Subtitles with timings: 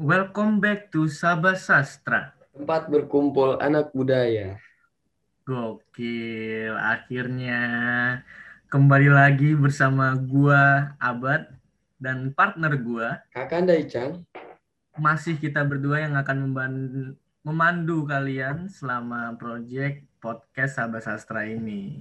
[0.00, 2.32] Welcome back to Sabah Sastra.
[2.56, 4.56] Tempat berkumpul anak budaya.
[5.44, 7.60] Gokil, akhirnya
[8.72, 11.52] kembali lagi bersama gua Abad
[12.00, 13.20] dan partner gua.
[13.28, 14.24] Kakanda Icang.
[14.96, 16.48] Masih kita berdua yang akan
[17.44, 22.00] memandu kalian selama project podcast Sabah Sastra ini.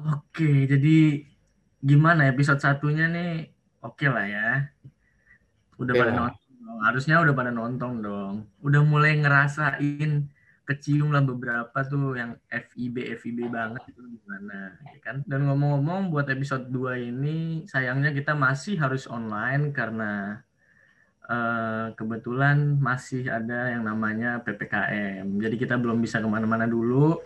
[0.00, 1.28] Oke, jadi
[1.84, 3.52] gimana episode satunya nih?
[3.84, 4.48] Oke lah ya.
[5.76, 6.40] Udah pada nonton.
[6.82, 8.34] Harusnya udah pada nonton dong.
[8.64, 10.32] Udah mulai ngerasain
[10.64, 16.24] kecium lah beberapa tuh yang FIB FIB banget itu gimana ya kan dan ngomong-ngomong buat
[16.32, 20.40] episode 2 ini sayangnya kita masih harus online karena
[21.28, 27.20] eh, kebetulan masih ada yang namanya PPKM jadi kita belum bisa ke mana-mana dulu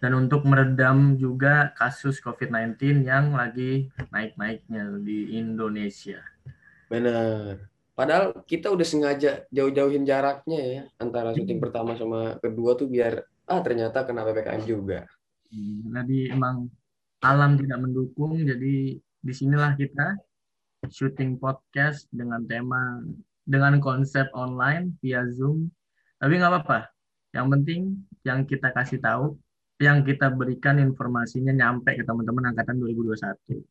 [0.00, 6.24] dan untuk meredam juga kasus COVID-19 yang lagi naik-naiknya di Indonesia
[6.88, 7.71] Bener.
[8.02, 13.62] Padahal kita udah sengaja jauh-jauhin jaraknya ya antara syuting pertama sama kedua tuh biar ah
[13.62, 15.06] ternyata kena PPKM juga.
[15.86, 16.66] Jadi emang
[17.22, 20.18] alam tidak mendukung, jadi di sinilah kita
[20.90, 23.06] syuting podcast dengan tema
[23.46, 25.70] dengan konsep online via Zoom.
[26.18, 26.90] Tapi nggak apa-apa.
[27.30, 27.80] Yang penting
[28.26, 29.38] yang kita kasih tahu,
[29.78, 33.62] yang kita berikan informasinya nyampe ke teman-teman angkatan 2021.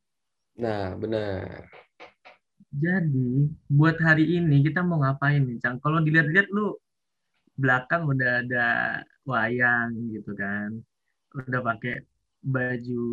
[0.63, 1.67] Nah, benar.
[2.71, 5.75] Jadi buat hari ini kita mau ngapain nih, Cang?
[5.83, 6.79] Kalau dilihat-lihat lu
[7.59, 8.65] belakang udah ada
[9.27, 10.79] wayang gitu kan,
[11.35, 12.07] udah pakai
[12.41, 13.03] baju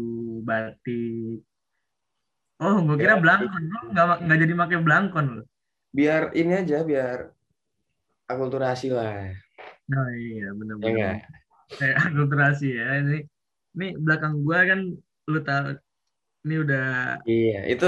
[0.46, 1.42] batik.
[2.62, 3.62] Oh, gue kira Ya, belangkon.
[3.70, 5.42] Lu nggak nggak jadi pakai belangkon lu.
[5.90, 7.18] Biar ini aja biar
[8.30, 9.34] akulturasi lah.
[9.90, 10.92] Oh iya, Ya bener-bener.
[10.94, 11.16] enggak?
[11.78, 12.86] Kayak akulturasi ya.
[13.02, 13.16] Ini,
[13.74, 14.80] ini belakang gua kan
[15.28, 15.66] lu tahu,
[16.46, 16.84] ini udah
[17.26, 17.86] Iya, itu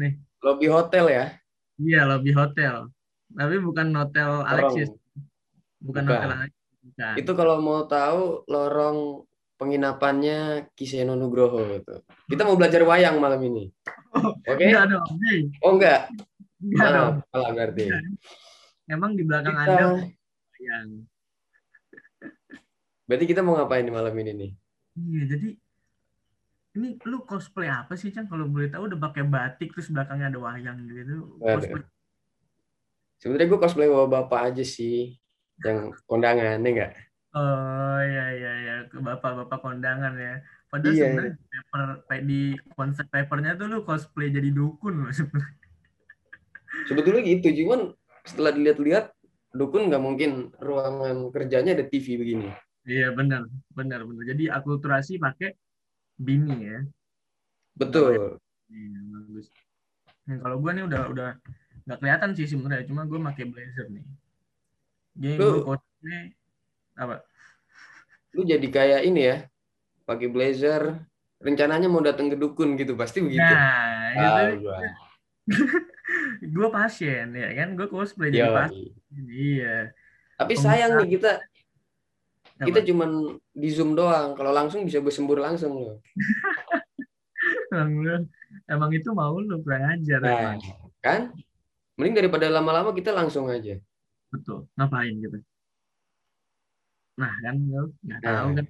[0.00, 0.12] nih.
[0.42, 1.24] Lobby hotel ya.
[1.78, 2.90] Iya, lobby hotel.
[3.32, 4.92] Tapi bukan hotel Alexis,
[5.80, 6.12] bukan Bukan.
[6.12, 6.60] hotel Alexis.
[6.82, 7.14] Bukan.
[7.16, 9.24] Itu kalau mau tahu lorong
[9.56, 12.02] penginapannya Kiseno Nugroho itu.
[12.26, 13.70] Kita mau belajar wayang malam ini.
[14.50, 14.66] Oke?
[14.66, 15.46] Enggak dong, hey.
[15.62, 16.10] Oh enggak?
[16.58, 17.14] Enggak dong.
[17.30, 17.84] Salah, berarti.
[18.90, 20.10] Emang di belakang Kita, Anda
[20.62, 20.86] yang
[23.06, 24.50] berarti kita mau ngapain di malam ini nih?
[24.98, 25.48] Iya, jadi
[26.72, 28.28] ini lu cosplay apa sih, Cang?
[28.28, 31.36] Kalau boleh tahu udah pakai batik terus belakangnya ada wayang gitu.
[31.36, 31.84] Cosplay.
[33.20, 35.20] Sebenarnya gue cosplay bawa bapak aja sih.
[35.60, 36.92] Yang kondangan, ya enggak?
[37.32, 40.40] Oh iya iya iya ke bapak-bapak kondangan ya.
[40.68, 41.04] Padahal Iya.
[41.04, 41.84] sebenarnya di paper
[42.24, 42.40] di
[42.76, 45.60] konsep papernya tuh lu cosplay jadi dukun loh sebenarnya.
[46.88, 47.92] Sebetulnya gitu, cuman
[48.24, 49.12] setelah dilihat-lihat,
[49.52, 52.48] dukun nggak mungkin ruangan kerjanya ada TV begini.
[52.88, 53.46] Iya benar
[53.76, 54.24] benar benar.
[54.24, 55.52] Jadi akulturasi pakai
[56.16, 56.78] bini ya.
[57.76, 58.38] Betul.
[58.72, 59.46] Iya bagus.
[60.28, 61.30] Nah, kalau gua nih udah udah
[61.82, 64.04] nggak kelihatan sih sebenarnya, cuma gua pakai blazer nih.
[65.18, 65.36] Jadi
[65.66, 66.22] cosplay
[66.96, 67.26] apa?
[68.32, 69.36] Lu jadi kayak ini ya,
[70.08, 71.04] pakai blazer,
[71.42, 73.44] rencananya mau datang ke dukun gitu, pasti begitu.
[73.44, 74.78] Nah, Tahu itu gua.
[76.42, 78.94] gue pasien ya kan, gue cosplay jadi pasien.
[79.26, 79.76] Iya.
[80.38, 81.32] Tapi sayang nih kita
[82.62, 84.32] kita cuman di zoom doang.
[84.32, 85.96] Kalau langsung bisa bersembur langsung loh.
[88.68, 90.56] Emang itu mau lu kurang ajar Nah,
[91.00, 91.32] kan?
[91.96, 93.76] Mending daripada lama-lama kita langsung aja.
[94.32, 94.68] Betul.
[94.76, 95.38] Ngapain gitu?
[97.20, 98.32] Nah kan lu nggak Nah.
[98.32, 98.66] tahu kan.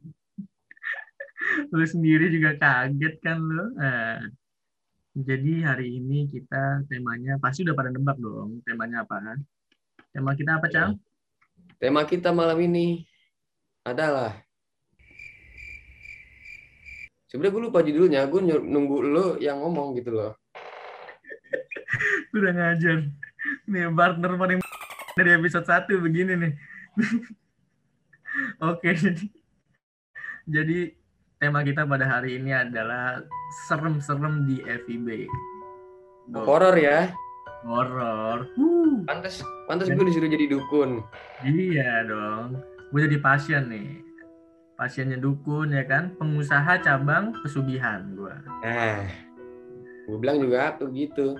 [1.76, 3.64] lu sendiri juga kaget kan lu.
[3.78, 4.18] Nah,
[5.12, 8.64] jadi hari ini kita temanya pasti udah pada nebak dong.
[8.64, 9.38] Temanya apa?
[10.10, 10.96] Tema kita apa, Cang?
[11.76, 13.04] Tema kita malam ini
[13.82, 14.38] adalah
[17.32, 20.36] Sebenarnya gue lupa judulnya, gue nunggu lo yang ngomong gitu loh.
[22.36, 23.08] Udah ngajar.
[23.72, 24.60] Nih partner paling
[25.16, 26.52] dari episode 1 begini nih.
[28.68, 29.24] Oke, jadi
[30.44, 30.78] jadi
[31.40, 33.24] tema kita pada hari ini adalah
[33.64, 35.24] serem-serem di FIB.
[36.36, 37.16] Horor ya.
[37.64, 38.44] Horor.
[39.08, 41.00] Pantes, pantes gue disuruh jadi dukun.
[41.48, 42.60] Iya dong.
[42.92, 44.11] Gue jadi pasien nih.
[44.76, 48.34] Pasiennya dukun ya kan, pengusaha cabang pesugihan gue.
[48.64, 49.06] Nah,
[50.08, 51.36] gue bilang juga aku gitu.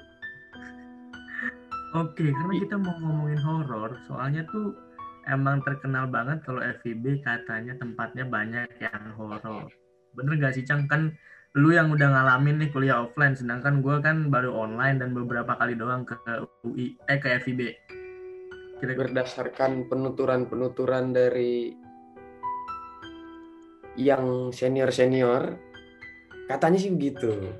[1.92, 4.72] Oke, karena kita mau ngomongin horor, soalnya tuh
[5.28, 9.68] emang terkenal banget kalau FIB katanya tempatnya banyak yang horor.
[10.16, 10.88] Bener gak sih, Cang?
[10.88, 11.12] Kan
[11.52, 15.76] lu yang udah ngalamin nih kuliah offline, sedangkan gue kan baru online dan beberapa kali
[15.76, 16.16] doang ke
[16.64, 17.60] UI, eh ke FIB.
[18.80, 21.76] Kira-kira Berdasarkan penuturan-penuturan dari
[23.96, 25.56] yang senior-senior,
[26.48, 27.52] katanya sih begitu.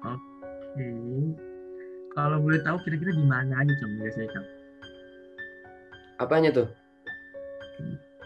[0.00, 1.34] Hmm.
[2.14, 3.92] Kalau boleh tahu kira-kira di mana aja, Cang?
[3.98, 4.46] Biasanya, Cang?
[6.20, 6.68] Apanya tuh?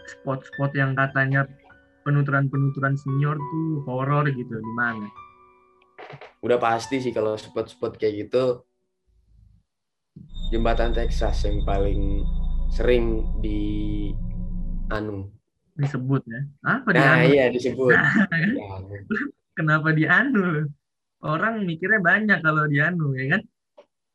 [0.05, 1.47] Spot-spot yang katanya
[2.05, 5.07] penuturan-penuturan senior tuh horor gitu di mana?
[6.45, 8.61] Udah pasti sih kalau spot-spot kayak gitu
[10.53, 12.23] jembatan Texas yang paling
[12.71, 14.11] sering di
[14.93, 15.34] anu
[15.75, 16.41] Disebut ya.
[16.63, 17.27] Apa nah anu?
[17.29, 18.03] iya disebut Ya,
[19.59, 20.71] Kenapa di anu?
[21.19, 23.41] Orang mikirnya banyak kalau di anu ya kan?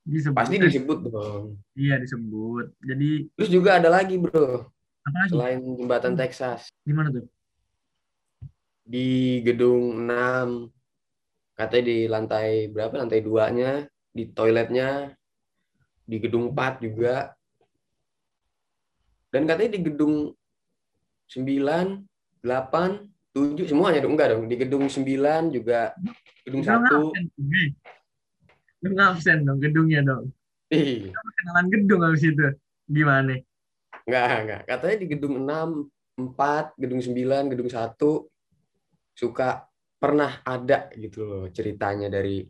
[0.01, 0.37] Disebut.
[0.41, 2.73] pasti disebut dong Iya disebut.
[2.81, 4.65] Jadi terus juga ada lagi bro
[5.01, 5.31] apa lagi?
[5.33, 7.25] selain jembatan Texas Di mana tuh?
[8.91, 10.67] di gedung 6
[11.55, 15.15] katanya di lantai berapa lantai duanya di toiletnya
[16.03, 17.31] di gedung 4 juga
[19.31, 20.35] dan katanya di gedung
[21.31, 25.95] 9 8 7 semuanya dong enggak dong di gedung 9 juga
[26.43, 27.65] gedung Lu 1 ngabsen, Gue.
[28.83, 30.35] Lu ngabsen dong gedungnya dong.
[30.75, 32.47] ih Kenalan gedung habis itu.
[32.91, 33.39] Gimana?
[34.11, 37.95] enggak enggak katanya di gedung 6 4 gedung 9 gedung 1
[39.15, 42.43] suka pernah ada gitu loh ceritanya dari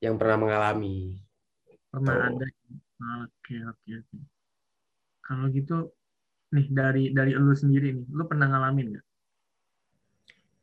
[0.00, 1.18] yang pernah mengalami
[1.94, 2.26] Pernah Tuh.
[2.42, 2.46] ada.
[3.22, 4.18] Oke, oke, oke.
[5.22, 5.94] Kalau gitu
[6.54, 9.06] nih dari dari lu sendiri nih, lu pernah ngalamin nggak?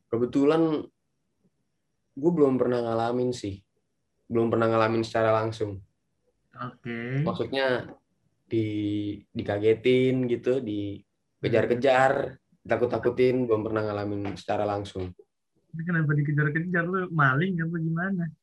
[0.07, 0.83] kebetulan
[2.11, 3.63] gue belum pernah ngalamin sih
[4.27, 5.79] belum pernah ngalamin secara langsung
[6.51, 7.23] Oke.
[7.23, 7.87] maksudnya
[8.43, 8.67] di
[9.31, 12.35] dikagetin gitu dikejar-kejar
[12.67, 15.15] takut-takutin belum pernah ngalamin secara langsung
[15.71, 18.23] Tapi kenapa dikejar-kejar lu maling apa gimana?
[18.27, 18.35] ya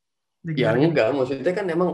[0.48, 0.80] Dikejar-kejar.
[0.80, 1.90] enggak maksudnya kan emang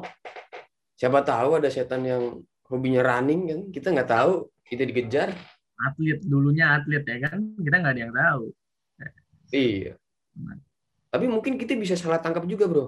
[0.94, 2.22] siapa tahu ada setan yang
[2.70, 5.28] hobinya running kan kita nggak tahu kita dikejar
[5.76, 8.44] atlet dulunya atlet ya kan kita nggak ada yang tahu.
[9.50, 9.92] iya
[11.10, 12.86] tapi mungkin kita bisa salah tangkap juga bro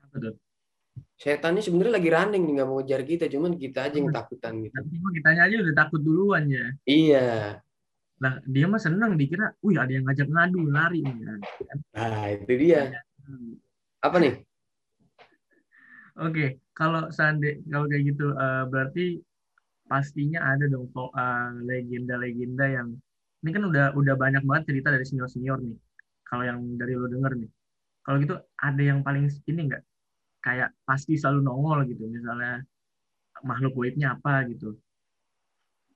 [0.00, 0.34] Apa tuh?
[1.16, 4.72] setannya sebenarnya lagi running nih nggak mau ngejar kita cuman kita aja yang takutan gitu
[4.72, 6.66] Tapi kitanya aja udah takut duluan ya.
[6.84, 7.26] iya
[8.16, 11.14] Lah dia mah seneng dikira, wih ada yang ngajak ngadu lari nih.
[11.24, 11.40] kan.
[11.92, 12.82] nah itu dia
[13.26, 13.58] Hmm.
[14.00, 14.34] apa nih
[16.16, 19.04] Oke, kalau seandainya kalau kayak gitu eh, berarti
[19.90, 22.88] pastinya ada dong eh, legenda-legenda yang
[23.42, 25.76] ini kan udah udah banyak banget cerita dari senior-senior nih.
[26.26, 27.50] Kalau yang dari lo denger nih.
[28.02, 29.82] Kalau gitu ada yang paling ini enggak
[30.42, 32.62] kayak pasti selalu nongol gitu misalnya
[33.42, 34.74] makhluk gaibnya apa gitu.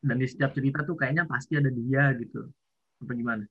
[0.01, 2.47] Dan di setiap cerita tuh kayaknya pasti ada dia gitu.
[3.03, 3.45] Apa gimana?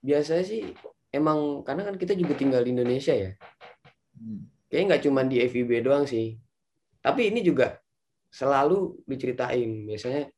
[0.00, 0.60] biasanya sih
[1.12, 3.32] emang karena kan kita juga tinggal di Indonesia ya
[4.20, 4.52] Hmm.
[4.68, 6.36] kayaknya nggak cuma di FIB doang sih
[7.00, 7.80] tapi ini juga
[8.30, 10.30] selalu diceritain biasanya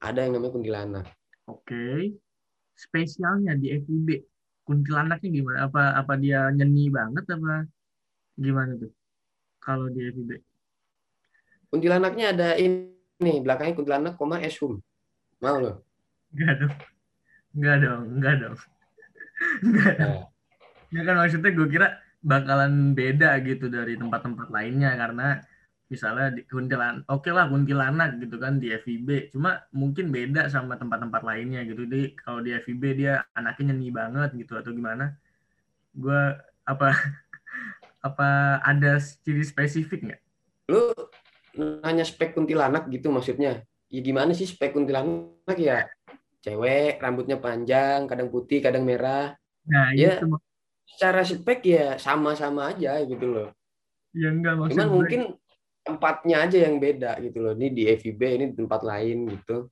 [0.00, 1.06] ada yang namanya kuntilanak
[1.44, 2.16] Oke.
[2.72, 4.08] Spesialnya di FIB
[4.64, 5.68] kuntilanaknya gimana?
[5.68, 7.68] Apa apa dia nyeni banget apa
[8.40, 8.92] gimana tuh?
[9.60, 10.30] Kalau di FIB.
[11.68, 14.78] kuntilanaknya ada ini belakangnya kuntilanak koma eshum
[15.42, 15.82] mau loh
[16.34, 16.74] Enggak dong.
[17.54, 18.56] Enggak dong, enggak dong.
[19.66, 20.14] Enggak dong.
[20.18, 20.32] Nah,
[20.94, 21.88] Ya kan maksudnya gue kira
[22.22, 25.42] bakalan beda gitu dari tempat-tempat lainnya karena
[25.94, 31.22] misalnya di kuntilan oke lah kuntilanak gitu kan di FIB cuma mungkin beda sama tempat-tempat
[31.22, 31.86] lainnya gitu.
[31.86, 35.14] Jadi kalau di FIB dia anaknya nyeni banget gitu atau gimana?
[35.94, 36.20] Gue
[36.66, 36.88] apa
[38.08, 38.28] apa
[38.60, 40.20] ada ciri spesifik nggak?
[40.68, 40.92] Lu
[41.56, 43.62] nanya spek kuntilanak gitu maksudnya.
[43.88, 45.56] Ya gimana sih spek kuntilanak?
[45.56, 45.86] Ya
[46.44, 49.32] cewek rambutnya panjang kadang putih kadang merah.
[49.64, 50.20] Nah Ya.
[50.20, 50.36] itu
[50.84, 53.48] secara spek ya sama-sama aja gitu loh.
[54.14, 54.94] Ya enggak maksud Cuman gue.
[54.94, 55.20] mungkin
[55.84, 57.52] tempatnya aja yang beda gitu loh.
[57.52, 59.68] Ini di FIB, ini di tempat lain gitu.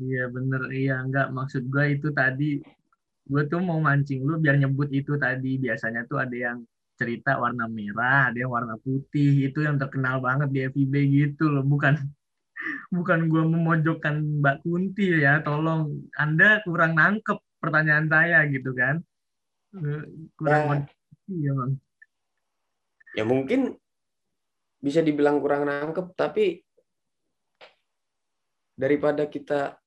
[0.00, 1.28] Iya bener, iya enggak.
[1.30, 2.58] Maksud gue itu tadi
[3.22, 5.60] gue tuh mau mancing lu biar nyebut itu tadi.
[5.60, 6.58] Biasanya tuh ada yang
[6.96, 9.52] cerita warna merah, ada yang warna putih.
[9.52, 12.00] Itu yang terkenal banget di FIB gitu loh, bukan
[12.96, 18.98] bukan gue memojokkan Mbak Kunti ya, tolong Anda kurang nangkep pertanyaan saya gitu kan,
[19.72, 20.04] Eh,
[20.36, 21.72] kurang kondisi ya bang.
[23.16, 23.60] Ya mungkin
[24.82, 26.58] bisa dibilang kurang nangkep, tapi
[28.74, 29.78] daripada kita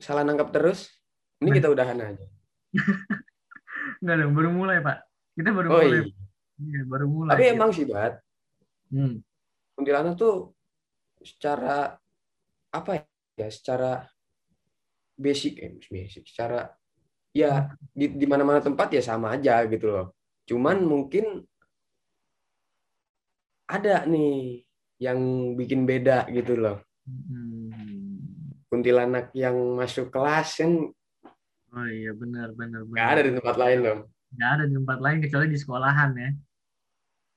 [0.00, 0.88] salah nangkep terus,
[1.44, 1.56] ini Nah.
[1.60, 2.26] kita udahan aja.
[4.00, 4.98] Enggak dong, baru mulai Pak,
[5.36, 6.02] kita baru Oh mulai, iya.
[6.60, 7.32] Iya, baru mulai.
[7.36, 8.14] Tapi emang sih, Bat,
[8.90, 9.20] Hmm.
[9.76, 10.56] kuntilanak tuh
[11.20, 11.94] secara
[12.72, 12.90] apa
[13.36, 13.48] ya?
[13.48, 14.04] Secara
[15.14, 16.68] basic, eh, basic, secara
[17.30, 20.06] ya di di mana-mana tempat ya sama aja gitu loh.
[20.48, 21.44] Cuman mungkin
[23.70, 24.66] ada nih
[24.98, 25.18] yang
[25.54, 26.82] bikin beda gitu loh.
[27.06, 27.70] Hmm.
[28.70, 30.90] Kuntilanak yang masuk kelas kan
[31.70, 33.98] Oh iya benar benar nggak ada di tempat lain loh.
[34.34, 36.30] Nggak ada di tempat lain kecuali di sekolahan ya.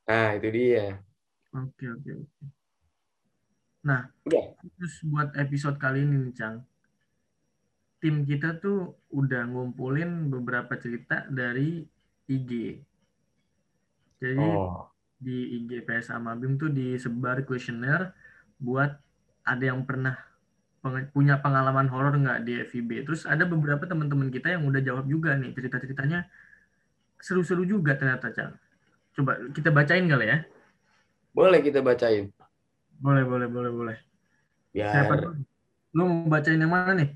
[0.09, 0.85] Nah itu dia.
[1.53, 2.45] Oke oke oke.
[3.83, 4.55] Nah, Udah.
[4.79, 6.63] terus buat episode kali ini nih, Cang.
[7.99, 11.83] Tim kita tuh udah ngumpulin beberapa cerita dari
[12.31, 12.79] IG.
[14.23, 14.87] Jadi Oh.
[15.25, 18.11] Di IG PS sama BIM tuh disebar kuesioner
[18.59, 18.91] buat
[19.51, 20.15] ada yang pernah
[20.83, 22.91] peng- punya pengalaman horor nggak di FIB.
[23.07, 26.19] Terus ada beberapa teman-teman kita yang udah jawab juga nih cerita-ceritanya
[27.23, 28.53] seru-seru juga ternyata, Cang.
[29.15, 30.37] Coba kita bacain kali ya.
[31.33, 32.29] Boleh kita bacain.
[33.03, 33.97] Boleh, boleh, boleh, boleh.
[34.73, 35.29] Biar Siapa dulu?
[35.95, 37.09] Lu mau bacain yang mana nih?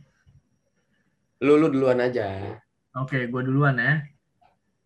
[1.45, 2.25] lu, lu duluan aja.
[2.97, 4.01] Oke, gue duluan ya.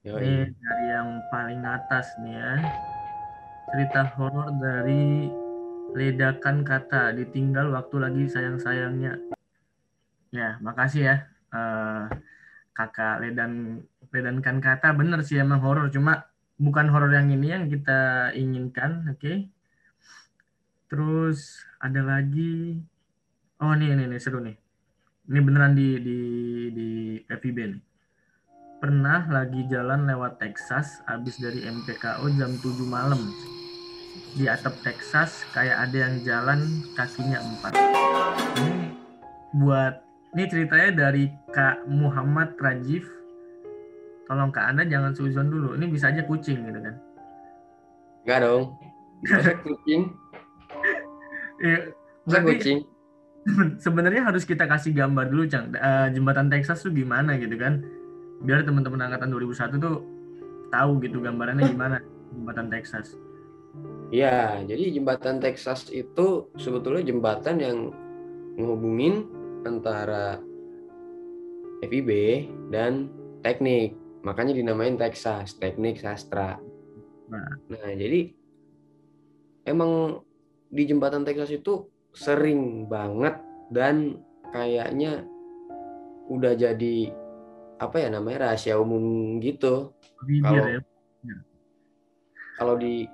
[0.03, 0.19] Yoi.
[0.25, 2.51] Ini dari yang paling atas nih ya.
[3.71, 5.31] Cerita horor dari
[5.95, 9.15] ledakan kata ditinggal waktu lagi sayang-sayangnya.
[10.35, 11.15] Ya, makasih ya.
[11.51, 12.03] eh,
[12.71, 16.23] kakak ledan ledankan kata bener sih emang horor cuma
[16.55, 19.51] bukan horor yang ini yang kita inginkan, oke?
[20.91, 22.79] Terus ada lagi
[23.61, 24.57] Oh, nih nih, nih seru nih.
[25.29, 26.19] Ini beneran di di
[26.73, 26.89] di
[27.29, 27.81] FIB nih
[28.81, 33.21] pernah lagi jalan lewat Texas habis dari MPKO jam 7 malam
[34.35, 36.59] di atap Texas kayak ada yang jalan
[36.95, 37.73] kakinya empat.
[38.55, 38.75] Ini
[39.59, 39.95] buat
[40.31, 43.03] ini ceritanya dari Kak Muhammad Rajif
[44.31, 45.75] tolong Kak Anda jangan suzon dulu.
[45.75, 46.95] Ini bisa aja kucing gitu kan?
[48.23, 48.63] Enggak dong.
[49.65, 50.01] Kucing?
[52.25, 52.79] Masa berarti kucing?
[53.85, 55.73] sebenarnya harus kita kasih gambar dulu Cang.
[55.73, 57.85] Eh, jembatan Texas tuh gimana gitu kan?
[58.41, 60.01] Biar teman-teman angkatan 2001 tuh
[60.73, 61.97] tahu gitu gambarannya gimana
[62.33, 63.13] jembatan Texas
[64.11, 67.77] Iya, jadi jembatan Texas itu sebetulnya jembatan yang
[68.59, 69.23] menghubungin
[69.63, 70.35] antara
[71.79, 72.09] FIB
[72.69, 73.07] dan
[73.39, 73.95] teknik.
[74.21, 76.59] Makanya dinamain Texas, teknik sastra.
[77.31, 77.55] Nah.
[77.71, 78.35] Nah, jadi
[79.63, 80.19] emang
[80.67, 83.39] di jembatan Texas itu sering banget
[83.71, 84.19] dan
[84.51, 85.23] kayaknya
[86.27, 87.15] udah jadi
[87.79, 89.95] apa ya namanya rahasia umum gitu.
[90.43, 90.81] Kalau- ya
[92.61, 93.09] kalau di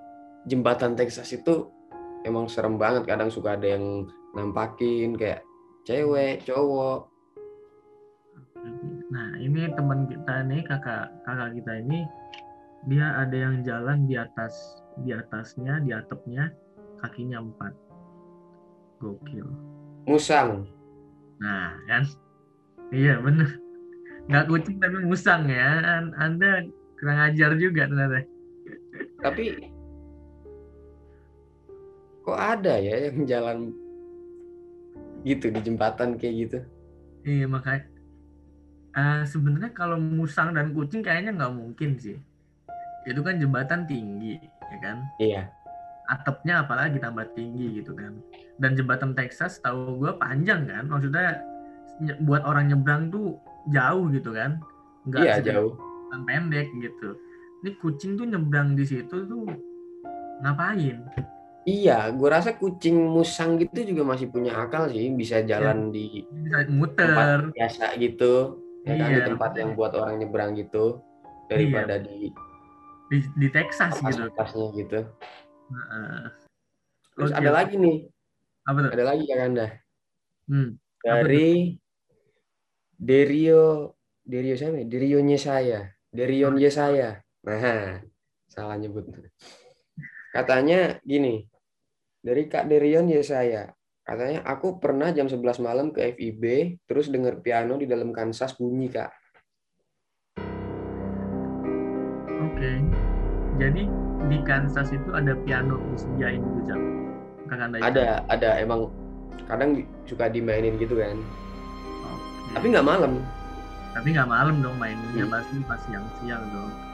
[0.48, 1.68] jembatan Texas itu
[2.24, 5.44] emang serem banget kadang suka ada yang nampakin kayak
[5.84, 7.12] cewek cowok
[9.08, 12.04] Nah, ini teman kita nih, kakak kakak kita ini
[12.88, 14.54] dia ada yang jalan di atas
[15.02, 16.52] di atasnya, di atapnya
[17.00, 17.74] kakinya empat.
[18.98, 19.46] Gokil.
[20.10, 20.66] musang
[21.38, 22.04] Nah, kan?
[22.90, 23.62] Iya, bener.
[24.26, 26.02] Nggak kucing tapi musang ya.
[26.02, 26.66] An- Anda
[26.98, 28.26] kurang ajar juga ternyata.
[29.18, 29.58] tapi
[32.28, 33.58] kok ada ya yang jalan
[35.24, 36.60] gitu di jembatan kayak gitu?
[37.24, 37.88] Iya, makanya.
[38.98, 42.20] Eh, sebenarnya kalau musang dan kucing kayaknya nggak mungkin sih.
[43.08, 44.98] Itu kan jembatan tinggi, ya kan?
[45.24, 45.48] iya.
[46.12, 48.20] Atapnya apalagi tambah tinggi gitu kan.
[48.60, 50.88] Dan jembatan Texas tahu gue panjang kan?
[50.88, 51.40] Maksudnya
[52.28, 53.40] buat orang nyebrang tuh
[53.72, 54.60] jauh gitu kan?
[55.08, 55.76] Nggak iya jauh.
[56.28, 57.16] pendek gitu.
[57.64, 59.48] Ini kucing tuh nyebrang di situ tuh
[60.44, 61.04] ngapain
[61.68, 66.64] iya gue rasa kucing musang gitu juga masih punya akal sih bisa jalan di bisa
[66.64, 71.04] tempat muter biasa gitu ya kan di Iya, tempat yang buat orang nyebrang gitu
[71.52, 72.32] daripada di
[73.12, 74.32] di, di Texas gitu.
[74.32, 75.00] atas-atasnya gitu.
[75.68, 76.20] Heeh.
[77.20, 77.40] terus Oke.
[77.44, 77.98] ada lagi nih.
[78.64, 78.92] Apa tuh?
[78.96, 79.68] Ada lagi kan anda
[80.48, 80.70] hmm.
[81.04, 81.76] dari
[82.96, 83.92] Derio
[84.24, 84.86] Derio siapa ya?
[84.88, 85.82] Derio Yesaya
[86.16, 88.00] Derion Yesaya nah
[88.48, 89.08] salah nyebut.
[90.32, 91.48] Katanya gini
[92.28, 93.72] dari Kak Derion Yesaya
[94.04, 98.92] katanya aku pernah jam 11 malam ke FIB terus denger piano di dalam Kansas bunyi
[98.92, 99.12] kak.
[102.44, 102.72] Oke.
[103.60, 103.84] Jadi
[104.28, 106.80] di Kansas itu ada piano disediain gitu jam
[107.80, 108.50] ada ada.
[108.60, 108.92] Emang
[109.48, 111.16] kadang suka dimainin gitu kan.
[112.12, 112.60] Oke.
[112.60, 113.24] tapi nggak malam.
[113.96, 115.32] Tapi nggak malam dong mainnya Hmm.
[115.32, 116.87] pasti pas siang-siang dong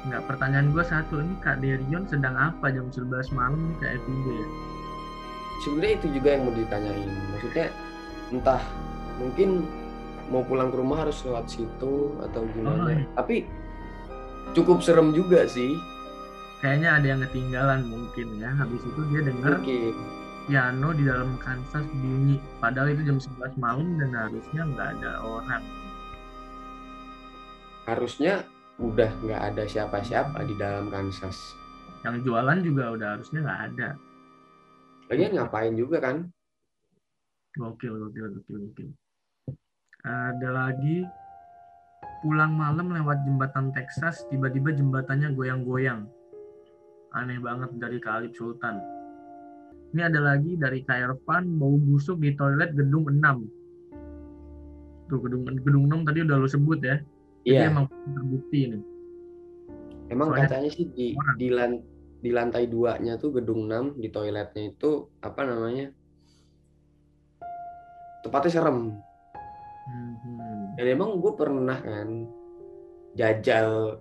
[0.00, 4.48] nggak pertanyaan gue satu ini kak Derion sedang apa jam 11 malam ke FIB ya?
[5.60, 7.10] Sebenarnya itu juga yang mau ditanyain.
[7.36, 7.66] Maksudnya
[8.32, 8.62] entah
[9.20, 9.68] mungkin
[10.32, 12.82] mau pulang ke rumah harus lewat situ atau gimana.
[12.86, 13.04] Oh, iya.
[13.12, 13.44] tapi
[14.56, 15.76] cukup serem juga sih.
[16.64, 18.50] Kayaknya ada yang ketinggalan mungkin ya.
[18.56, 19.92] Habis itu dia mungkin
[20.48, 22.40] piano di dalam Kansas bunyi.
[22.56, 25.64] Padahal itu jam 11 malam dan harusnya nggak ada orang.
[27.84, 28.48] Harusnya
[28.80, 31.36] udah nggak ada siapa-siapa di dalam Kansas.
[32.00, 33.88] Yang jualan juga udah harusnya nggak ada.
[35.12, 36.32] Lagian ngapain juga kan?
[37.60, 38.88] Gokil gokil gokil gokil.
[40.00, 41.04] Ada lagi.
[42.24, 46.08] Pulang malam lewat jembatan Texas tiba-tiba jembatannya goyang-goyang.
[47.16, 48.80] Aneh banget dari Kalib Sultan.
[49.90, 55.10] Ini ada lagi dari Kairvan, bau busuk di toilet gedung 6.
[55.10, 57.02] Tuh gedung gedung 6 tadi udah lo sebut ya.
[57.50, 57.66] Jadi Iya.
[57.66, 58.78] emang terbukti ini.
[60.06, 61.34] Emang Soalnya katanya sih di orang.
[61.34, 61.84] di, lan-
[62.20, 65.90] di lantai duanya tuh gedung 6 di toiletnya itu apa namanya?
[68.22, 68.78] Tempatnya serem.
[69.90, 70.78] Mhm.
[70.78, 72.28] Dan emang gue pernah kan
[73.12, 73.98] jajal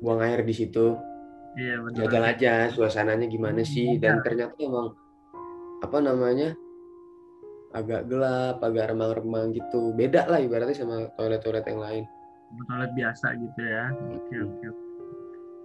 [0.00, 0.96] buang air di situ.
[1.52, 1.96] Iya benar.
[2.00, 4.96] Jajal aja suasananya gimana sih dan ternyata emang
[5.84, 6.56] apa namanya?
[7.72, 9.96] agak gelap, agak remang-remang gitu.
[9.96, 12.04] Beda lah ibaratnya sama toilet-toilet yang lain.
[12.66, 13.90] Toilet biasa gitu ya.
[14.12, 14.66] Oke oke.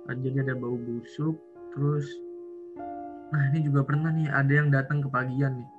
[0.07, 1.35] Jadi ada bau busuk,
[1.75, 2.07] terus
[3.27, 5.69] nah ini juga pernah nih ada yang datang ke pagian nih.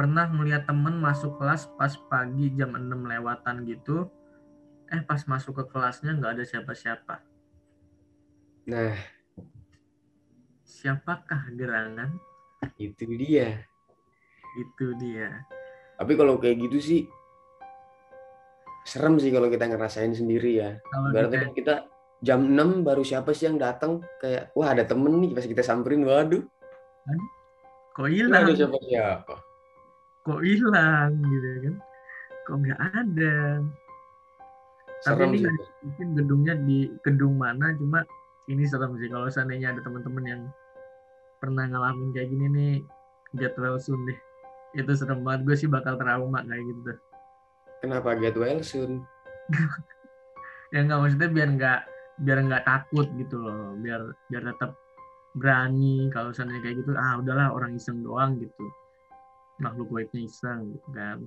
[0.00, 4.08] Pernah ngeliat temen masuk kelas pas pagi jam 6 lewatan gitu.
[4.88, 7.20] Eh pas masuk ke kelasnya nggak ada siapa-siapa.
[8.64, 8.96] Nah,
[10.64, 12.16] Siapakah gerangan?
[12.80, 13.60] itu dia.
[14.56, 15.44] Itu dia.
[16.00, 17.00] Tapi kalau kayak gitu sih
[18.84, 20.70] serem sih kalau kita ngerasain sendiri ya.
[20.80, 21.74] Kalau Berarti kita kan kita
[22.20, 26.04] jam 6 baru siapa sih yang datang kayak wah ada temen nih pas kita samperin
[26.04, 26.44] waduh
[27.96, 29.34] kok hilang, ada siapa siapa.
[30.22, 31.74] kok hilang gitu kan?
[32.46, 33.36] Kok nggak ada?
[35.00, 35.68] Tapi Serem ini sih.
[35.80, 38.04] mungkin gedungnya di gedung mana cuma
[38.52, 40.42] ini serem sih kalau seandainya ada teman-teman yang
[41.40, 42.74] pernah ngalamin kayak gini nih
[43.40, 44.18] get well soon deh
[44.76, 46.80] itu serem banget gue sih bakal trauma kayak gitu
[47.80, 49.04] Kenapa get well soon?
[50.72, 51.80] ya nggak maksudnya biar nggak
[52.20, 53.72] biar nggak takut gitu loh.
[53.80, 54.76] Biar biar tetap
[55.32, 56.92] berani kalau seandainya kayak gitu.
[56.94, 58.64] Ah udahlah orang iseng doang gitu.
[59.64, 61.18] Makhluk baiknya iseng gitu kan.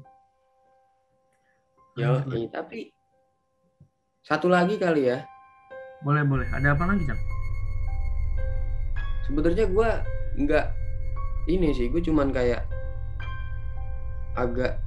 [1.94, 2.90] Yo, eh, tapi
[4.26, 5.22] satu lagi kali ya.
[6.04, 6.48] boleh boleh.
[6.52, 7.22] Ada apa lagi cang
[9.24, 9.90] Sebenarnya gue
[10.44, 10.68] nggak
[11.48, 12.68] ini sih, gue cuman kayak
[14.36, 14.83] agak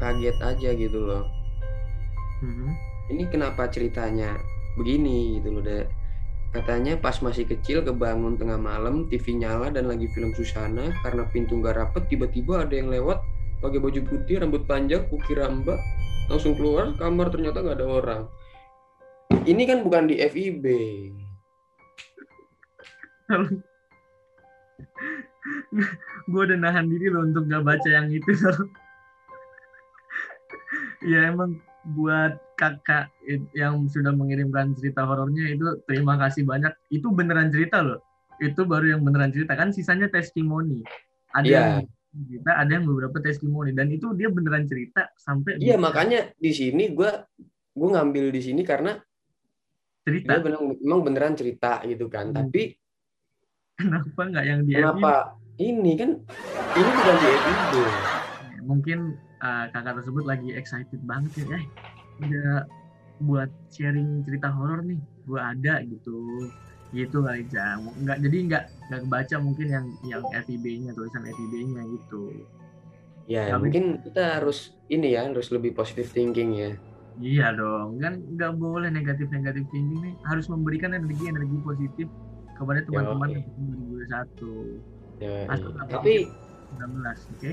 [0.00, 1.24] kaget aja gitu loh.
[2.40, 2.68] Mhm.
[3.12, 4.40] Ini kenapa ceritanya
[4.80, 5.62] begini gitu loh.
[5.62, 5.88] Da-
[6.50, 11.54] Katanya pas masih kecil kebangun tengah malam, TV nyala dan lagi film Susana karena pintu
[11.62, 13.22] nggak rapet tiba-tiba ada yang lewat
[13.62, 15.78] pakai baju putih, rambut panjang, kukira mbak,
[16.26, 18.22] langsung keluar kamar ternyata nggak ada orang.
[19.46, 20.64] Ini kan bukan di FIB.
[26.30, 28.34] gue udah nahan diri loh untuk gak baca yang itu
[31.00, 31.56] ya emang
[31.96, 33.08] buat kakak
[33.56, 38.04] yang sudah mengirimkan cerita horornya itu terima kasih banyak itu beneran cerita loh
[38.36, 40.84] itu baru yang beneran cerita kan sisanya testimoni
[41.32, 41.60] ada Iya.
[41.80, 41.88] yang
[42.26, 46.92] cerita ada yang beberapa testimoni dan itu dia beneran cerita sampai Iya makanya di sini
[46.92, 47.10] gue
[47.70, 48.98] gue ngambil di sini karena
[50.04, 52.28] cerita dia bener, memang beneran cerita gitu kan.
[52.32, 52.44] Hmm.
[52.44, 52.76] Tapi
[53.80, 54.80] kenapa nggak yang di FB?
[54.84, 55.12] kenapa
[55.56, 56.10] ini kan
[56.76, 57.72] ini bukan di FIB.
[58.60, 58.98] mungkin
[59.40, 61.64] uh, kakak tersebut lagi excited banget ya eh
[62.20, 62.64] udah
[63.20, 66.48] buat sharing cerita horor nih gua ada gitu.
[66.90, 72.34] Gitu kali jam nggak jadi nggak nggak kebaca mungkin yang yang FIB-nya tulisan FIB-nya gitu.
[73.30, 76.72] Ya Tapi- mungkin kita harus ini ya harus lebih positive thinking ya.
[77.20, 80.14] iya dong kan nggak boleh negatif negatif thinking nih.
[80.24, 82.06] Harus memberikan energi energi positif
[82.56, 84.80] kepada teman-teman yang 2021
[85.20, 85.84] Ya, apa?
[85.86, 86.32] Tapi
[86.72, 87.50] 19 oke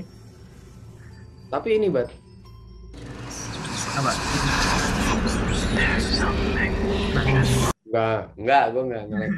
[1.48, 2.08] tapi ini bat
[3.98, 4.12] apa
[7.88, 9.32] enggak enggak gue enggak ngelek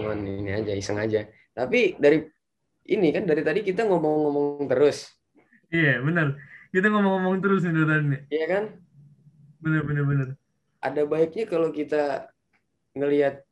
[0.00, 1.28] cuman ini aja iseng aja.
[1.52, 2.24] Tapi dari
[2.88, 5.12] ini kan dari tadi kita ngomong-ngomong terus,
[5.68, 6.40] iya bener
[6.72, 8.64] kita ngomong-ngomong terus nih dari tadi iya kan?
[9.60, 10.28] bener bener bener
[10.80, 12.32] Ada baiknya kalau kita
[12.96, 13.44] ngelihat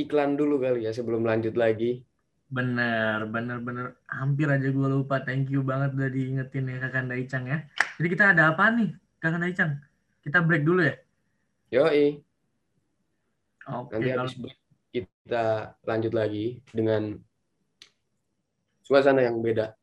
[0.00, 2.08] iklan dulu kali ya sebelum lanjut lagi.
[2.50, 3.86] Bener, bener, bener.
[4.10, 5.22] Hampir aja gue lupa.
[5.22, 7.62] Thank you banget udah diingetin ya Kakak Daicang ya.
[7.96, 8.90] Jadi kita ada apa nih,
[9.22, 9.72] Kakak Daicang?
[10.20, 10.94] Kita break dulu ya?
[11.70, 12.18] Yoi.
[13.70, 14.58] Oke, Nanti habis break
[14.90, 17.14] kita lanjut lagi dengan
[18.82, 19.78] suasana yang beda.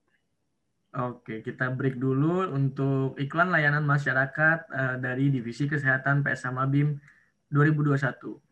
[0.97, 6.99] Oke, kita break dulu untuk iklan layanan masyarakat eh, dari Divisi Kesehatan PS Mabim
[7.47, 8.46] 2021.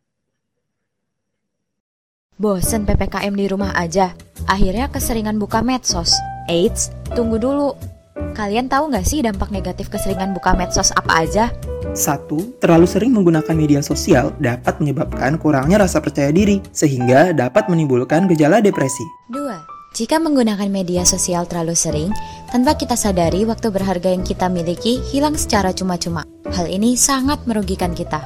[2.35, 4.11] Bosen PPKM di rumah aja,
[4.43, 6.11] akhirnya keseringan buka medsos.
[6.51, 7.71] Eits, tunggu dulu.
[8.35, 11.47] Kalian tahu nggak sih dampak negatif keseringan buka medsos apa aja?
[11.95, 12.59] 1.
[12.59, 18.59] Terlalu sering menggunakan media sosial dapat menyebabkan kurangnya rasa percaya diri, sehingga dapat menimbulkan gejala
[18.59, 19.07] depresi.
[19.31, 19.95] 2.
[19.95, 22.11] Jika menggunakan media sosial terlalu sering,
[22.55, 26.23] Tanpa kita sadari, waktu berharga yang kita miliki hilang secara cuma-cuma.
[26.55, 28.23] Hal ini sangat merugikan kita.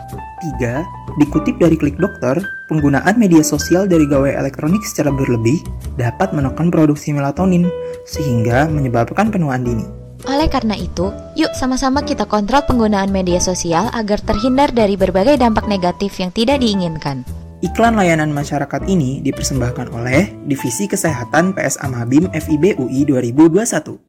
[0.62, 0.86] 3.
[1.18, 2.38] Dikutip dari Klik Dokter,
[2.70, 5.58] penggunaan media sosial dari gawai elektronik secara berlebih
[5.98, 7.74] dapat menekan produksi melatonin,
[8.06, 9.90] sehingga menyebabkan penuaan dini.
[10.30, 15.66] Oleh karena itu, yuk sama-sama kita kontrol penggunaan media sosial agar terhindar dari berbagai dampak
[15.66, 17.26] negatif yang tidak diinginkan.
[17.66, 24.06] Iklan layanan masyarakat ini dipersembahkan oleh Divisi Kesehatan PSA Mabim FIB UI 2021.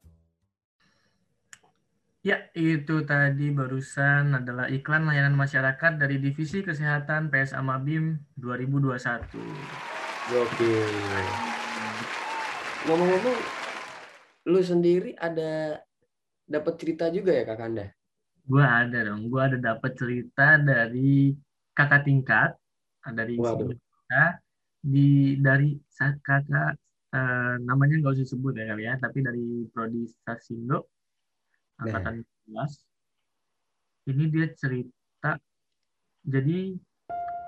[2.20, 9.24] Ya, itu tadi barusan adalah iklan layanan masyarakat dari Divisi Kesehatan PSA Mabim 2021.
[10.36, 10.72] Oke.
[12.84, 13.38] Ngomong-ngomong,
[14.52, 15.80] lu sendiri ada
[16.44, 17.88] dapat cerita juga ya Kakanda?
[18.44, 21.32] Gua ada dong, gua ada dapat cerita dari
[21.72, 22.52] kakak tingkat
[23.16, 24.24] dari kita
[24.84, 26.76] di dari kakak
[27.16, 30.99] eh, namanya nggak usah sebut ya kali ya, tapi dari Prodi Stasindo
[31.80, 34.10] angkatan 11.
[34.10, 35.30] Ini dia cerita
[36.24, 36.76] jadi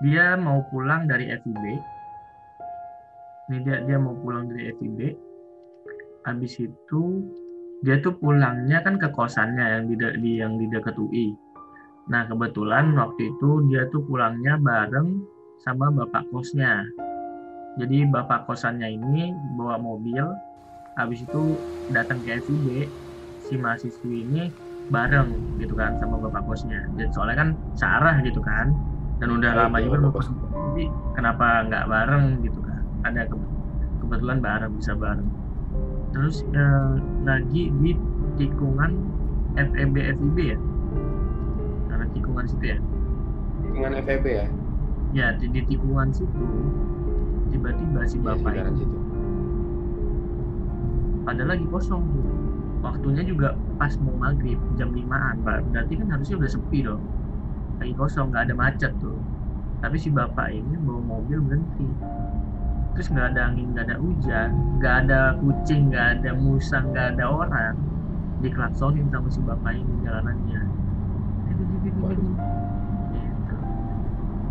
[0.01, 1.63] dia mau pulang dari FIB.
[3.49, 4.99] Ini dia dia mau pulang dari FIB.
[6.25, 7.01] Habis itu
[7.83, 11.35] dia tuh pulangnya kan ke kosannya yang di, di yang di dekat UI.
[12.07, 15.23] Nah, kebetulan waktu itu dia tuh pulangnya bareng
[15.63, 16.83] sama bapak kosnya.
[17.79, 20.23] Jadi bapak kosannya ini bawa mobil,
[20.99, 21.55] habis itu
[21.91, 22.87] datang ke FIB,
[23.53, 24.49] si mahasiswi ini
[24.89, 25.29] bareng
[25.61, 26.81] gitu kan sama bapak kosnya.
[26.97, 28.73] Jadi soalnya kan searah gitu kan,
[29.21, 30.23] dan udah Oh, lama iya, juga bapak
[30.73, 32.81] jadi kenapa nggak bareng gitu kan?
[33.05, 33.51] Ada ke-
[34.01, 35.29] kebetulan bareng bisa bareng.
[36.13, 36.93] Terus eh,
[37.25, 37.91] lagi di
[38.41, 38.91] tikungan
[39.53, 40.57] FEB FIB ya,
[41.89, 42.77] karena tikungan situ ya.
[43.73, 44.45] Dengan FEB ya?
[45.13, 46.41] Ya di, di tikungan situ
[47.53, 48.97] tiba-tiba si Iya, bapak ini situ.
[51.23, 52.25] pada lagi kosong tuh.
[52.83, 55.71] Waktunya juga pas mau maghrib jam 5an Pak.
[55.71, 56.99] Berarti kan harusnya udah sepi dong.
[57.79, 59.15] Lagi kosong nggak ada macet tuh.
[59.79, 61.87] Tapi si bapak ini bawa mobil berhenti.
[62.93, 67.25] Terus nggak ada angin, nggak ada hujan, nggak ada kucing, nggak ada musang, nggak ada
[67.25, 67.75] orang.
[68.39, 70.61] Diklaksonin sama si bapak ini jalanannya.
[71.83, 71.99] Gitu.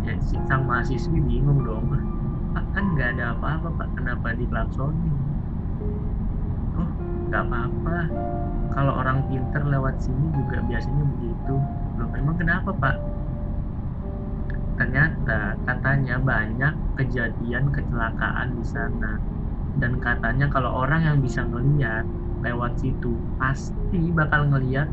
[0.03, 1.89] Ya si sang mahasiswi bingung dong.
[2.73, 5.32] Kan nggak ada apa-apa pak, kenapa diklaksonin?
[7.33, 7.97] Nggak apa-apa.
[8.77, 11.57] Kalau orang pinter lewat sini juga biasanya begitu.
[11.97, 13.01] Loh memang kenapa pak?
[14.77, 19.17] Ternyata katanya banyak kejadian kecelakaan di sana.
[19.81, 22.05] Dan katanya kalau orang yang bisa ngeliat
[22.45, 24.85] lewat situ pasti bakal ngeliat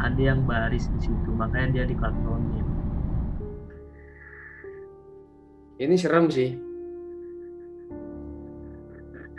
[0.00, 1.30] ada yang baris di situ.
[1.36, 2.64] Makanya dia diklaksonin.
[5.84, 6.56] Ini serem sih.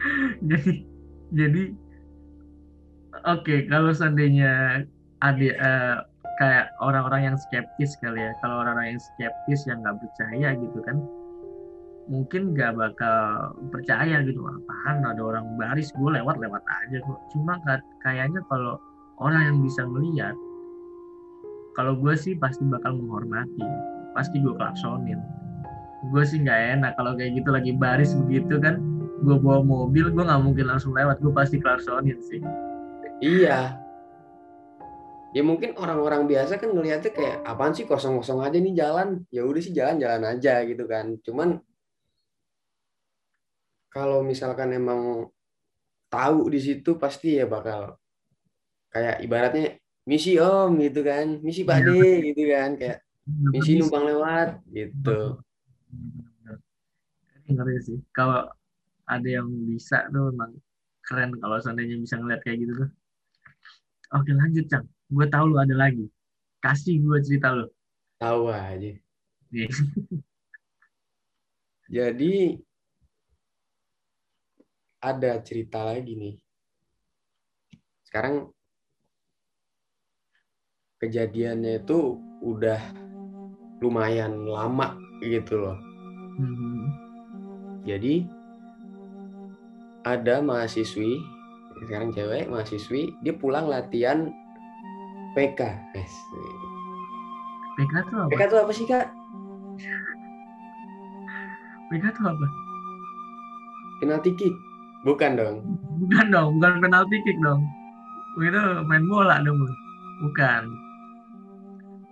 [0.53, 0.86] jadi
[1.34, 1.85] jadi
[3.23, 4.84] oke kalau seandainya
[5.23, 5.97] ada eh,
[6.36, 10.99] kayak orang-orang yang skeptis kali ya kalau orang-orang yang skeptis yang nggak percaya gitu kan
[12.06, 14.45] mungkin nggak bakal percaya gitu.
[14.45, 15.06] Apaan?
[15.06, 17.19] Ada orang baris gue lewat lewat aja kok.
[17.34, 18.78] Cuma ka- kayaknya kalau
[19.17, 20.36] orang yang bisa melihat
[21.75, 23.65] kalau gue sih pasti bakal menghormati
[24.13, 25.19] pasti gue klaksonin.
[26.13, 28.78] Gue sih nggak enak kalau kayak gitu lagi baris begitu kan.
[29.25, 32.43] Gue bawa mobil gue nggak mungkin langsung lewat gue pasti klaksonin sih
[33.23, 33.80] Iya.
[35.36, 39.28] Ya mungkin orang-orang biasa kan ngelihatnya kayak apaan sih kosong-kosong aja nih jalan.
[39.32, 41.19] Ya udah sih jalan-jalan aja gitu kan.
[41.19, 41.60] Cuman
[43.91, 45.28] kalau misalkan emang
[46.08, 47.99] tahu di situ pasti ya bakal
[48.91, 49.75] kayak ibaratnya
[50.08, 51.91] misi om gitu kan, misi Pak Iya, D
[52.32, 52.97] gitu kan, kayak
[53.28, 55.39] misi numpang lewat gitu.
[57.45, 58.41] ngeri sih kalau
[59.06, 60.58] ada yang bisa tuh emang
[61.06, 62.89] keren kalau seandainya bisa ngeliat kayak gitu tuh
[64.13, 66.06] oke lanjut cang gue tahu lu ada lagi
[66.62, 67.70] kasih gue cerita lu
[68.15, 68.96] Tahu aja.
[71.96, 72.58] Jadi
[75.04, 76.36] ada cerita lagi nih.
[78.08, 78.56] Sekarang
[81.04, 82.80] kejadiannya itu udah
[83.84, 85.78] lumayan lama gitu loh.
[86.39, 86.88] Hmm.
[87.84, 88.24] Jadi
[90.08, 91.20] ada mahasiswi,
[91.86, 94.34] sekarang cewek mahasiswi, dia pulang latihan
[95.38, 95.62] PK.
[95.93, 96.13] Yes.
[97.76, 99.08] PK tuh apa PK itu apa sih kak?
[101.91, 102.48] PK tuh apa
[104.04, 104.56] Penalti kick?
[105.06, 105.62] Bukan dong.
[106.02, 107.62] bukan dong bukan penalti kick dong
[108.36, 109.67] itu main bola dong Bu.
[110.28, 110.63] bukan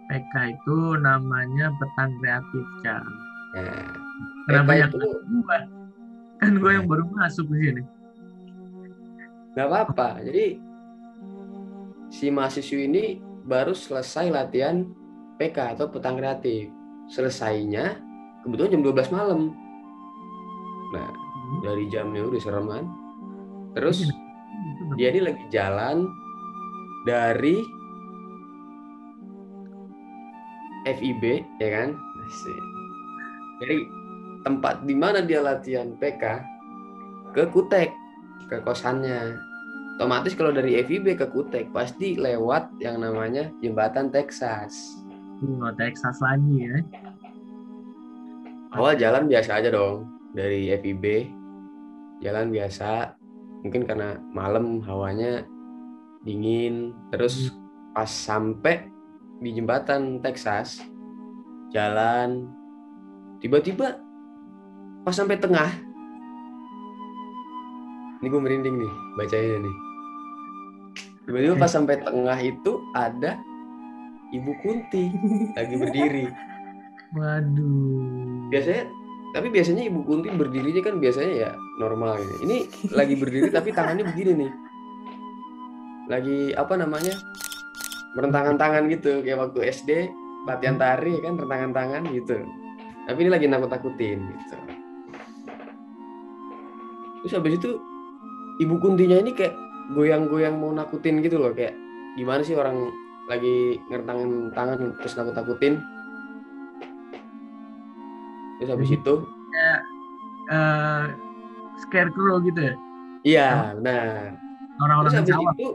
[0.07, 3.07] PK itu namanya petang kreatif cang
[3.53, 3.85] Nah,
[4.49, 5.59] kenapa yang itu gue
[6.41, 7.83] kan gue yang baru masuk di sini
[9.53, 10.21] nggak apa-apa.
[10.25, 10.57] Jadi
[12.09, 13.03] si mahasiswi ini
[13.45, 14.85] baru selesai latihan
[15.37, 16.69] PK atau petang kreatif.
[17.09, 17.97] Selesainya
[18.45, 19.41] kebetulan jam 12 malam.
[20.93, 21.09] Nah,
[21.65, 22.85] dari jamnya udah serem kan.
[23.73, 24.05] Terus
[24.97, 26.05] dia ini lagi jalan
[27.03, 27.61] dari
[30.83, 31.23] FIB
[31.63, 31.89] ya kan
[33.63, 33.87] dari
[34.43, 36.23] tempat di mana dia latihan PK
[37.31, 38.02] ke Kutek
[38.49, 39.37] ke kosannya
[39.97, 44.99] otomatis kalau dari FIB ke Kutek pasti lewat yang namanya jembatan Texas.
[45.43, 46.77] Oh, Texas lagi ya.
[48.73, 51.29] awal jalan biasa aja dong dari FIB
[52.25, 53.13] jalan biasa
[53.61, 55.45] mungkin karena malam hawanya
[56.25, 56.95] dingin.
[57.13, 57.53] Terus
[57.93, 58.89] pas sampai
[59.43, 60.81] di jembatan Texas
[61.69, 62.47] jalan
[63.43, 63.99] tiba-tiba
[65.03, 65.69] pas sampai tengah
[68.23, 69.75] ini gue merinding nih bacanya nih
[71.27, 73.35] tiba-tiba pas sampai tengah itu ada
[74.31, 75.11] ibu Kunti
[75.59, 76.25] lagi berdiri
[77.13, 78.47] Waduh.
[78.47, 78.87] biasanya
[79.33, 81.49] tapi biasanya ibu Kunti berdirinya kan biasanya ya
[81.81, 82.45] normal gitu.
[82.45, 82.57] Ini
[82.93, 84.51] lagi berdiri tapi tangannya begini nih.
[86.05, 87.17] Lagi apa namanya?
[88.13, 89.89] Merentangan tangan gitu kayak waktu SD
[90.45, 92.45] latihan tari kan rentangan tangan gitu.
[93.09, 94.55] Tapi ini lagi nakut-nakutin gitu.
[97.25, 97.71] Terus habis itu
[98.57, 99.55] ibu Kuntinya ini kayak
[99.91, 101.73] goyang-goyang mau nakutin gitu loh kayak
[102.13, 102.91] gimana sih orang
[103.25, 105.79] lagi ngerentangin tangan terus nakut-nakutin
[108.57, 109.15] terus habis itu
[110.43, 111.05] Eh,
[111.79, 112.73] scarecrow gitu ya.
[113.23, 114.35] iya benar
[114.75, 115.69] Orang-orang terus habis itu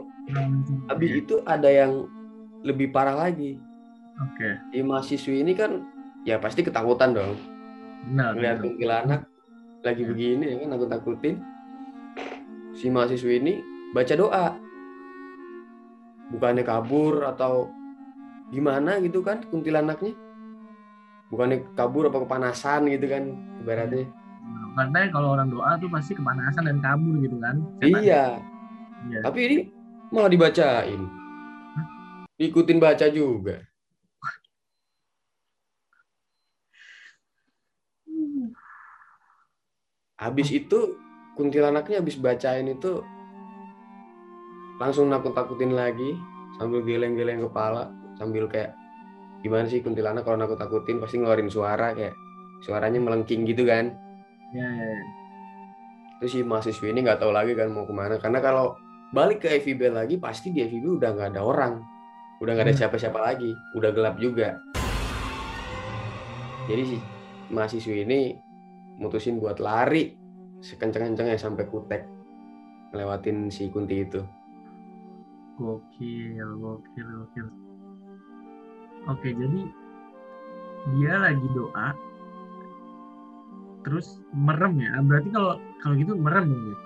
[0.85, 2.05] habis itu ada yang
[2.61, 3.57] lebih parah lagi
[4.19, 4.59] Oke.
[4.69, 5.87] si mahasiswi ini kan
[6.21, 7.33] ya pasti ketakutan dong
[8.05, 8.35] Benar.
[8.35, 9.21] ngeliat kuntilanak
[9.81, 10.07] lagi Ya.
[10.11, 11.35] begini ya kan takut takutin
[12.79, 13.53] si mahasiswi ini
[13.91, 14.47] baca doa
[16.29, 17.67] bukannya kabur atau
[18.49, 20.15] gimana gitu kan kuntilanaknya
[21.29, 23.23] bukannya kabur apa kepanasan gitu kan
[23.61, 24.07] ibaratnya
[24.69, 27.59] Katanya kalau orang doa tuh pasti kepanasan dan kabur gitu kan.
[27.83, 27.99] Setan.
[27.99, 28.25] iya
[29.11, 29.19] Iya.
[29.23, 29.57] tapi ini
[30.09, 31.01] malah dibacain
[32.35, 33.63] ikutin baca juga
[40.19, 40.99] habis itu
[41.39, 42.99] kuntilanaknya habis bacain itu
[44.75, 46.19] langsung nakut-nakutin lagi
[46.59, 47.87] sambil geleng-geleng kepala
[48.19, 48.75] sambil kayak
[49.39, 50.99] gimana sih kuntilanak kalau nakut-nakutin?
[50.99, 52.11] Pasti ngeluarin suara kayak
[52.59, 53.95] suaranya melengking gitu kan.
[54.51, 55.07] Iya, iya, iya.
[56.19, 58.75] terus si mahasiswi ini nggak tahu lagi kan mau ke mana karena kalau
[59.15, 61.79] balik ke FIB lagi pasti di FIB udah nggak ada orang.
[62.43, 62.81] Udah nggak ada Hmm.
[62.83, 63.55] siapa-siapa lagi.
[63.79, 64.59] Udah gelap juga.
[66.67, 66.97] Jadi si
[67.47, 68.35] mahasiswi ini
[68.99, 70.11] mutusin buat lari
[70.61, 72.03] sekenceng-kencengnya sampai kutek
[72.89, 74.21] ngelewatin si kunti itu
[75.55, 77.47] Gokil, gokil, gokil.
[79.07, 79.61] Oke, jadi
[80.89, 81.91] dia lagi doa,
[83.81, 84.95] terus merem ya.
[85.01, 86.77] Berarti kalau kalau gitu merem dong ya?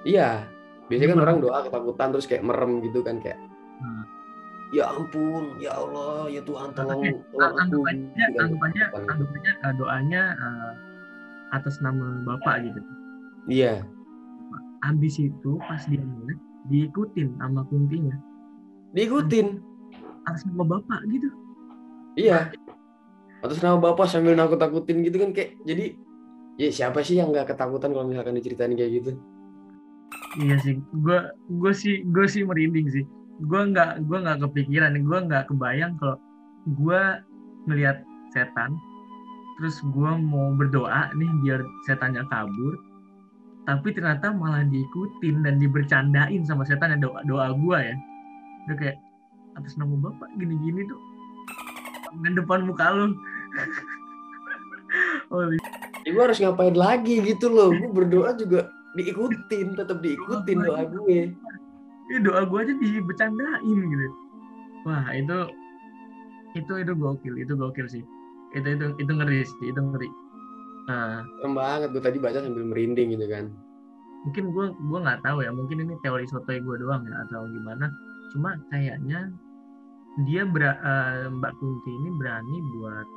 [0.00, 0.28] iya
[0.88, 3.40] biasanya kan orang doa ketakutan terus kayak merem gitu kan kayak
[3.76, 4.04] Hmm.
[4.70, 8.44] ya ampun ya Allah ya Tuhan tolong Oke, tolong aku Anggap aja, gitu kan.
[8.44, 9.08] anggap aja, Ketakutan.
[9.08, 10.70] anggap aja eh, doanya eh,
[11.50, 12.80] atas nama bapak gitu.
[13.50, 13.82] iya
[14.80, 16.36] Habis itu pas dia mulai
[16.72, 18.16] diikutin sama kuntinya
[18.94, 19.60] diikutin
[20.26, 21.28] atas nama bapak gitu.
[22.18, 22.52] Iya.
[23.40, 25.96] Atas nama bapak sambil nakut-nakutin gitu kan kayak jadi
[26.60, 29.10] ya siapa sih yang nggak ketakutan kalau misalkan diceritain kayak gitu?
[30.38, 33.04] Iya sih, gue gue sih gue sih merinding sih.
[33.40, 36.20] Gue nggak gue nggak kepikiran, gue nggak kebayang kalau
[36.68, 37.00] gue
[37.70, 38.04] ngelihat
[38.36, 38.76] setan,
[39.60, 42.80] terus gue mau berdoa nih biar setannya kabur,
[43.68, 47.94] tapi ternyata malah diikutin dan dibercandain sama setan yang doa doa gue ya.
[48.64, 48.96] Udah kayak
[49.60, 50.96] atas nama bapak gini-gini tuh
[52.16, 53.12] dengan depan muka lu.
[55.36, 55.52] oh,
[56.08, 57.76] Ya gue harus ngapain lagi gitu loh?
[57.76, 61.36] Gue berdoa juga diikutin, tetap diikutin doa gue.
[62.10, 64.06] ini doa gue aja dibercandain gitu
[64.82, 65.38] wah itu
[66.58, 68.02] itu itu gokil itu gokil sih
[68.56, 70.08] itu itu itu ngeri sih itu ngeri.
[70.90, 73.46] Nah, Serem banget gue tadi baca sambil merinding gitu kan.
[74.20, 77.88] mungkin gue gue nggak tahu ya mungkin ini teori sotoy gue doang ya atau gimana.
[78.36, 79.32] Cuma kayaknya
[80.28, 83.08] dia ber- eh, Mbak Kunti ini berani buat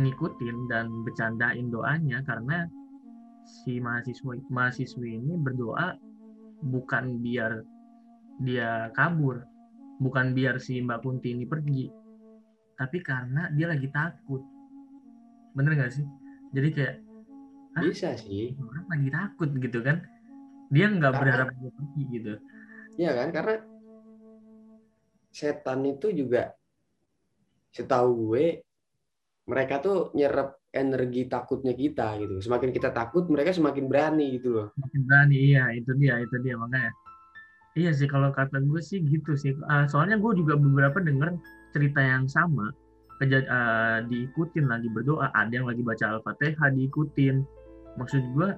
[0.00, 2.64] ngikutin dan bercandain doanya karena
[3.44, 5.98] si mahasiswa mahasiswi ini berdoa
[6.62, 7.66] bukan biar
[8.46, 9.42] dia kabur
[9.98, 11.90] bukan biar si Mbak Kunti ini pergi
[12.78, 14.40] tapi karena dia lagi takut
[15.56, 16.06] bener gak sih
[16.54, 16.96] jadi kayak
[17.70, 17.86] Hah?
[17.86, 18.58] Bisa sih.
[18.58, 20.02] orang lagi takut gitu kan
[20.74, 22.34] dia nggak berharap dia pergi gitu
[23.00, 23.28] Iya kan?
[23.30, 23.54] Karena
[25.30, 26.52] setan itu juga
[27.70, 28.66] setahu gue
[29.46, 32.44] mereka tuh nyerap energi takutnya kita gitu.
[32.44, 34.66] Semakin kita takut, mereka semakin berani gitu loh.
[34.78, 36.92] Semakin berani, iya itu dia, itu dia makanya.
[37.78, 39.54] Iya sih kalau kata gue sih gitu sih.
[39.66, 41.38] Uh, soalnya gue juga beberapa denger
[41.72, 42.68] cerita yang sama.
[43.20, 47.44] Kejad, uh, diikutin lagi berdoa, ada yang lagi baca Al-Fatihah diikutin.
[48.00, 48.48] Maksud gue,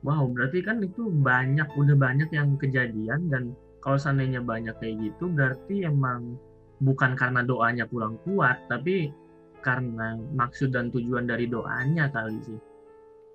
[0.00, 5.28] wow berarti kan itu banyak, udah banyak yang kejadian dan kalau seandainya banyak kayak gitu
[5.32, 6.36] berarti emang
[6.80, 9.12] bukan karena doanya kurang kuat tapi
[9.60, 12.60] karena maksud dan tujuan dari doanya kali sih.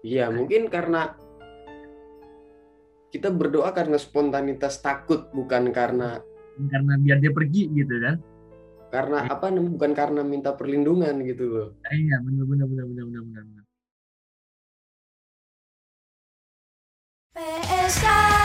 [0.06, 1.14] Iya, mungkin karena
[3.14, 6.22] kita berdoa karena spontanitas takut bukan karena
[6.58, 8.18] karena biar dia pergi gitu kan.
[8.96, 11.68] Karena apa bukan karena minta perlindungan gitu loh.
[11.92, 13.64] Iya, benar benar benar benar benar benar.
[17.36, 18.45] PSA